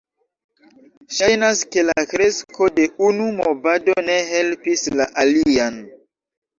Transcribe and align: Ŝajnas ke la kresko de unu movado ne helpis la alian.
Ŝajnas 1.17 1.61
ke 1.75 1.83
la 1.91 2.07
kresko 2.15 2.71
de 2.81 2.89
unu 3.11 3.31
movado 3.45 3.99
ne 4.11 4.19
helpis 4.35 4.91
la 4.99 5.13
alian. 5.29 5.83